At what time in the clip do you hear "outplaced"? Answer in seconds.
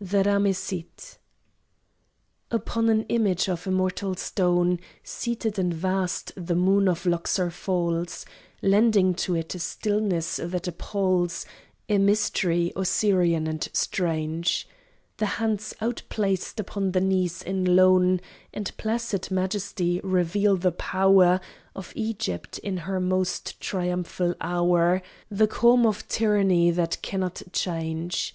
15.80-16.58